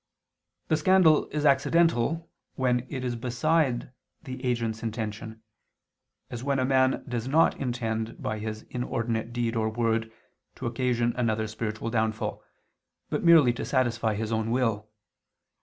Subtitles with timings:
[0.69, 3.91] The scandal is accidental when it is beside
[4.23, 5.43] the agent's intention,
[6.31, 10.11] as when a man does not intend, by his inordinate deed or word,
[10.55, 12.43] to occasion another's spiritual downfall,
[13.11, 14.89] but merely to satisfy his own will.